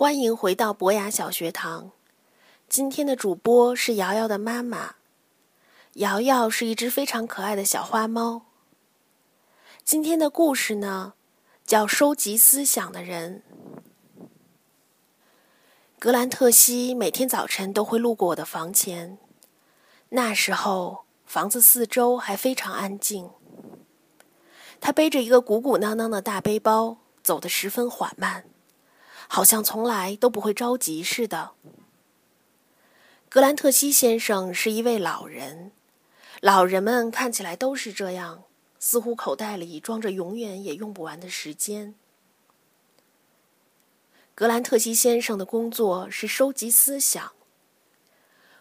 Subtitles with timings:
[0.00, 1.90] 欢迎回到博雅小学堂。
[2.70, 4.94] 今天的主播是瑶瑶的妈妈。
[5.96, 8.46] 瑶瑶是一只非常可爱的小花猫。
[9.84, 11.12] 今天的故事呢，
[11.66, 13.42] 叫《收集思想的人》。
[15.98, 19.18] 格兰特西每天早晨都会路过我的房前，
[20.08, 23.28] 那时候房子四周还非常安静。
[24.80, 28.46] 他背着一个鼓鼓囊囊的大背包，走得十分缓慢。
[29.32, 31.52] 好像从来都不会着急似的。
[33.28, 35.70] 格兰特西先生是一位老人，
[36.40, 38.42] 老人们看起来都是这样，
[38.80, 41.94] 似乎口袋里装着永远也用不完的时间。
[44.34, 47.32] 格兰特西先生的工作是收集思想，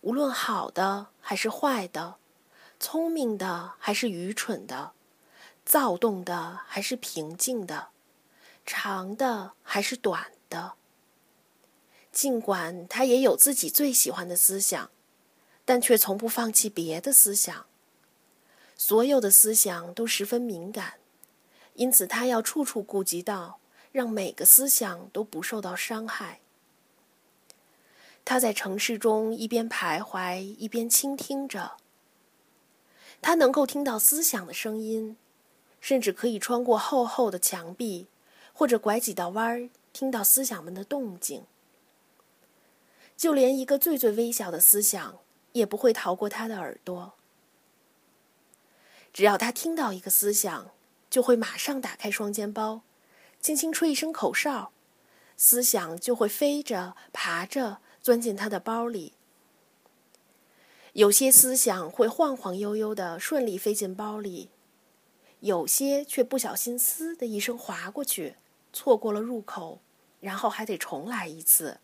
[0.00, 2.16] 无论好的还是坏的，
[2.80, 4.92] 聪明的还是愚蠢的，
[5.66, 7.88] 躁动的还是平静的，
[8.64, 10.32] 长的还是短。
[10.54, 10.74] 的，
[12.12, 14.90] 尽管他也有自己最喜欢的思想，
[15.64, 17.66] 但却从不放弃别的思想。
[18.76, 20.94] 所有的思想都十分敏感，
[21.74, 23.58] 因此他要处处顾及到，
[23.90, 26.40] 让每个思想都不受到伤害。
[28.24, 31.72] 他在城市中一边徘徊，一边倾听着。
[33.20, 35.16] 他能够听到思想的声音，
[35.80, 38.06] 甚至可以穿过厚厚的墙壁，
[38.54, 39.68] 或者拐几道弯儿。
[39.92, 41.44] 听到思想们的动静，
[43.16, 45.20] 就连一个最最微小的思想
[45.52, 47.14] 也不会逃过他的耳朵。
[49.12, 50.72] 只要他听到一个思想，
[51.08, 52.82] 就会马上打开双肩包，
[53.40, 54.72] 轻轻吹一声口哨，
[55.36, 59.12] 思想就会飞着、爬着钻进他的包里。
[60.94, 64.50] 有些思想会晃晃悠悠的顺利飞进包里，
[65.38, 68.34] 有些却不小心“嘶”的一声滑过去。
[68.74, 69.80] 错过了入口，
[70.20, 71.78] 然后还得重来一次。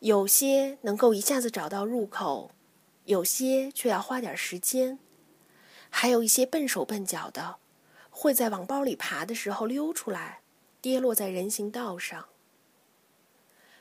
[0.00, 2.50] 有些能够一下子找到入口，
[3.04, 4.98] 有些却要花点时间，
[5.88, 7.56] 还有一些笨手笨脚的，
[8.10, 10.40] 会在往包里爬的时候溜出来，
[10.80, 12.28] 跌落在人行道上。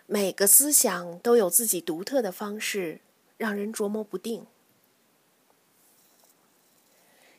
[0.05, 3.01] 每个思想都有自己独特的方式，
[3.35, 4.45] 让人琢磨不定。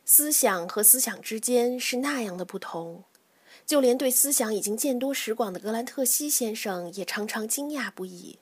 [0.04, 3.04] 思想和思想之间是那样的不同。
[3.68, 8.38] 就连对思想已经见多识广的格兰特西先生也常常惊讶不已。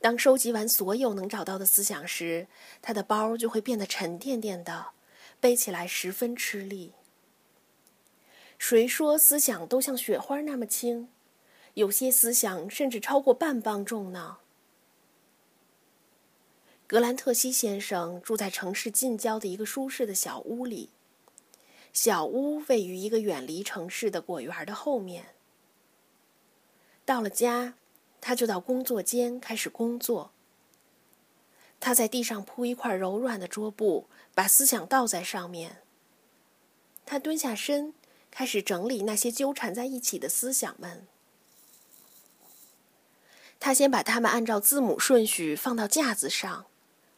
[0.00, 2.46] 当收集完所有能找到的思想时，
[2.80, 4.90] 他的包就会变得沉甸甸的，
[5.40, 6.92] 背起来十分吃力。
[8.56, 11.08] 谁说思想都像雪花那么轻？
[11.74, 14.36] 有些思想甚至超过半磅重呢。
[16.86, 20.90] 格兰特西先生住在城市近郊的一个舒适的小屋里。
[21.92, 25.34] 小屋位于一个远离城市的果园的后面。
[27.04, 27.74] 到了家，
[28.20, 30.30] 他就到工作间开始工作。
[31.80, 35.82] 他在地上铺一块柔软的桌布，把思想倒在上面。
[37.06, 37.94] 他蹲下身，
[38.30, 41.06] 开始整理那些纠缠在一起的思想们。
[43.58, 46.66] 他先把它们按照字母顺序放到架子上，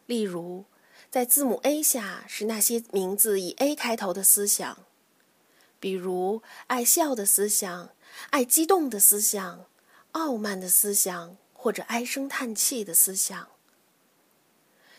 [0.07, 0.65] 例如。
[1.11, 4.79] 在字母 A 下是那些名字以 A 开头的思想，
[5.81, 7.91] 比如爱笑的思想、
[8.31, 9.67] 爱激动的思想、
[10.13, 13.49] 傲慢的思想或者唉声叹气的思想。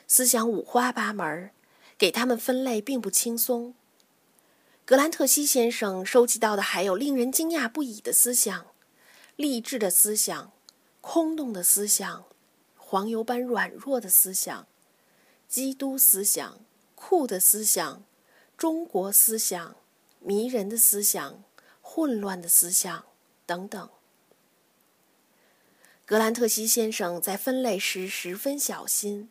[0.05, 1.51] 思想五花八门，
[1.97, 3.73] 给他们分类并不轻松。
[4.83, 8.65] 格兰特西先生收集到的还有令人惊讶不已的思想：
[9.37, 10.51] 励志的思想、
[10.99, 12.25] 空洞的思想、
[12.75, 14.67] 黄油般软弱的思想。
[15.51, 16.59] 基督思想、
[16.95, 18.05] 酷的思想、
[18.55, 19.75] 中国思想、
[20.21, 21.43] 迷人的思想、
[21.81, 23.03] 混乱的思想
[23.45, 23.89] 等等。
[26.05, 29.29] 格兰特西先生在分类时十分小心，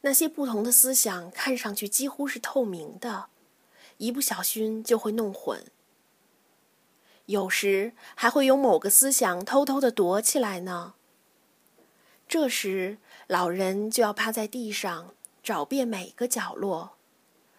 [0.00, 3.26] 那些不同的思想看上去几乎是透明的，
[3.98, 5.62] 一不小心就会弄混。
[7.26, 10.94] 有时还会有某个思想偷偷的躲起来呢。
[12.26, 12.96] 这时，
[13.26, 15.12] 老人就要趴在地上。
[15.46, 16.96] 找遍每个角落，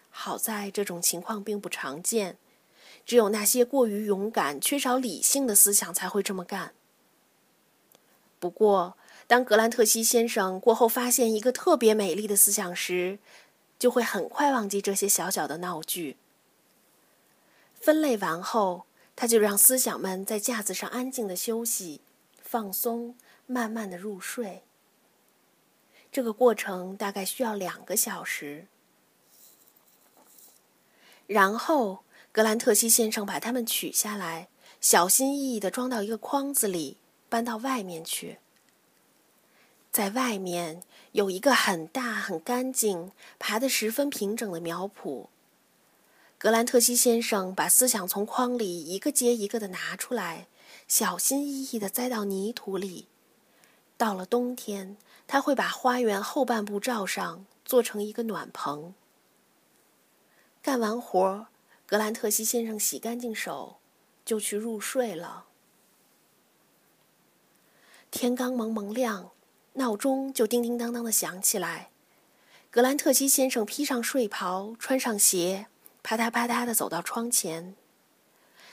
[0.09, 2.37] 好在这种情况并不常见，
[3.05, 6.73] 只有那些过于勇敢、缺少理性的思想才会这么干。
[8.39, 13.19] 不过，当格兰特西先生过后发现一个特别美丽的思想时，
[13.79, 16.17] 就会很快忘记这些小小的闹剧。
[17.79, 18.85] 分类完后，
[19.15, 22.01] 他就让思想们在架子上安静的休息、
[22.41, 24.63] 放松，慢慢的入睡。
[26.17, 28.65] 这个过程大概需要两个小时。
[31.27, 31.99] 然后，
[32.31, 34.47] 格兰特西先生把它们取下来，
[34.81, 36.97] 小心翼翼地装到一个筐子里，
[37.29, 38.39] 搬到外面去。
[39.91, 40.81] 在外面
[41.11, 45.27] 有一个很大、很干净、爬得十分平整的苗圃。
[46.39, 50.47] 格兰特西先生把思想从筐里一个接一个的拿出来，
[50.87, 53.05] 小心翼翼地栽到泥土里。
[53.97, 54.95] 到了冬天，
[55.25, 58.93] 他会把花园后半部罩上，做成一个暖棚。
[60.61, 61.47] 干完活，
[61.85, 63.77] 格兰特西先生洗干净手，
[64.23, 65.45] 就去入睡了。
[68.11, 69.31] 天刚蒙蒙亮。
[69.73, 71.91] 闹钟就叮叮当当的响起来，
[72.71, 75.67] 格兰特西先生披上睡袍，穿上鞋，
[76.01, 77.75] 啪嗒啪嗒的走到窗前。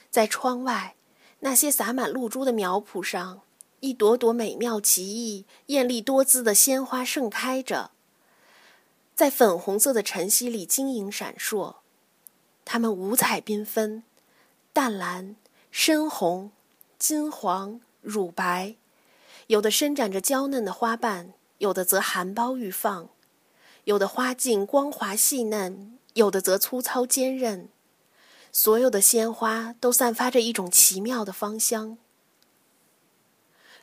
[0.09, 0.95] 在窗外，
[1.41, 3.43] 那些洒满露珠的苗圃上，
[3.81, 7.91] 一朵朵美妙奇异、艳丽多姿的鲜花盛开着，
[9.13, 11.75] 在粉红色的晨曦里晶莹闪烁。
[12.63, 14.03] 它们五彩缤纷，
[14.73, 15.35] 淡蓝、
[15.69, 16.51] 深红、
[16.97, 18.75] 金黄、乳白。
[19.47, 23.09] 有的伸展着娇嫩的花瓣，有的则含苞欲放；
[23.83, 27.69] 有的花茎光滑细嫩，有的则粗糙坚韧。
[28.51, 31.99] 所有的鲜花都散发着一种奇妙的芳香。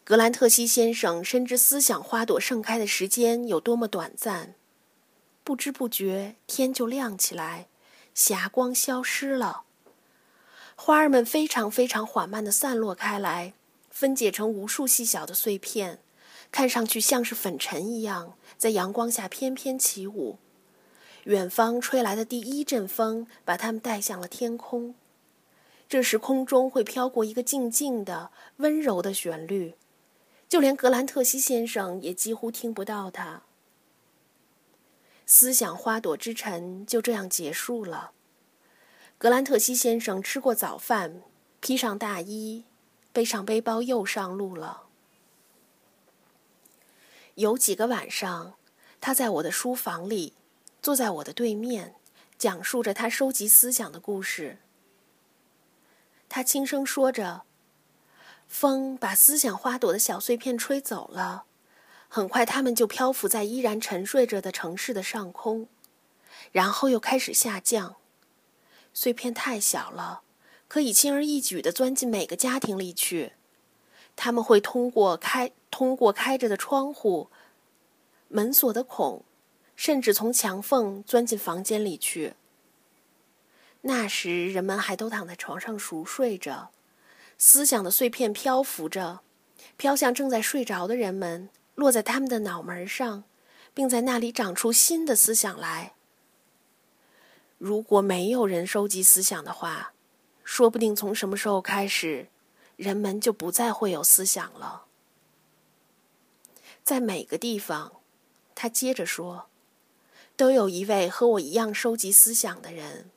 [0.04, 4.56] 格兰特西先生深知思想花朵盛开的时间有多么短暂，
[5.44, 7.68] 不知不觉天就亮起来，
[8.12, 9.62] 霞光消失了，
[10.74, 13.54] 花儿们非常非常缓慢地散落开来。
[13.90, 16.00] 分解成无数细小的碎片，
[16.50, 20.38] 看上去像是粉尘一样，在阳光下翩翩起舞。
[21.24, 24.96] 远方吹来的第一阵风，把它们带向了天空。
[25.88, 29.74] 这时，空中会飘过一个静静的、温柔的旋律，
[30.52, 33.44] 就连格兰特西先生也几乎听不到他。
[35.24, 38.10] 思想花朵之晨就这样结束了。
[39.16, 41.22] 格兰特西先生吃过早饭，
[41.60, 42.64] 披上大衣。
[43.14, 44.82] 背上背包又上路了。
[47.36, 48.56] 有几个晚上，
[49.00, 50.34] 他在我的书房里，
[50.82, 51.94] 坐在我的对面，
[52.36, 54.58] 讲述着他收集思想的故事。
[56.28, 57.44] 他轻声说着
[58.52, 61.46] ：“风把思想花朵的小碎片吹走了，
[62.06, 65.66] 很快它们就漂浮在依然沉睡着的城市的上空，
[66.52, 67.96] 然后又开始下降。
[68.92, 70.20] 碎片太小了。”
[70.68, 73.34] 可以轻而易举地钻进每个家庭里去，
[74.16, 77.28] 他们会通过开通过开着的窗户、
[78.28, 79.22] 门锁的孔，
[79.76, 82.36] 甚至从墙缝钻进房间里去。
[83.82, 86.70] 那时人们还都躺在床上熟睡着，
[87.44, 89.18] 思想的碎片漂浮着，
[89.76, 93.24] 飘向正在睡着的人们，落在他们的脑门上，
[93.74, 95.94] 并在那里长出新的思想来。
[97.58, 99.92] 如果没有人收集思想的话，
[100.44, 102.28] 说不定从什么时候开始，
[102.76, 104.84] 人们就不再会有思想了。
[106.84, 107.94] 在每个地方，
[108.54, 109.46] 他接着说，
[110.36, 113.10] 都有一位和我一样收集思想的人。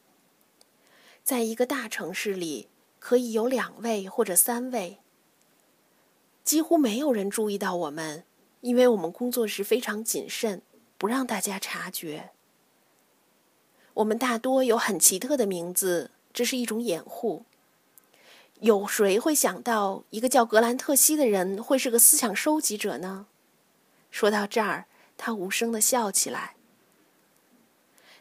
[1.23, 2.69] 在一个大城市里，
[3.05, 4.97] 可以有两位或者三位。
[6.43, 8.25] 几乎没有人注意到我们，
[8.61, 10.63] 因为我们工作时非常谨慎，
[10.97, 12.31] 不让大家察觉。
[13.93, 16.09] 我们大多有很奇特的名字。
[16.33, 17.45] 这是一种掩护。
[18.61, 23.27] 有谁会想到一个叫格兰特西的人会是个思想收集者呢？
[24.09, 26.55] 说到这儿，他无声的笑起来。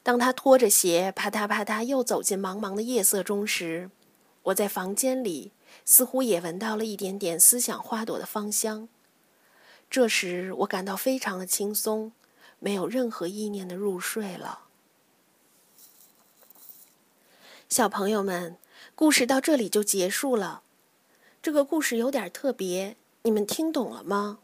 [0.02, 3.90] 当他拖着鞋啪嗒啪嗒又走进茫茫的夜色中时，
[4.44, 5.52] 我在房间里
[5.84, 8.88] 似乎也闻到了一点点思想花朵的芳香。
[9.90, 12.12] 这时我感到非常的轻松，
[12.58, 14.60] 没有任何意念的入睡了。
[17.68, 18.56] 小朋友们，
[18.94, 20.62] 故事到这里就结束了。
[21.42, 24.38] 这个故事有点特别，你们听懂了吗？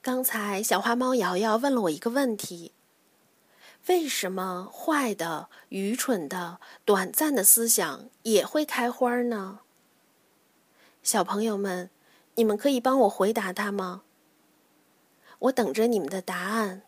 [0.00, 2.72] 刚才小花猫瑶瑶问了我一个问题：
[3.88, 9.58] 为什么坏的、愚蠢的、短暂的思想也会开花呢？
[11.02, 11.90] 小朋友们，
[12.36, 14.02] 你们可以帮我回答他吗？
[15.40, 16.82] 我等着你们的答案。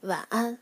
[0.00, 0.60] 晚安。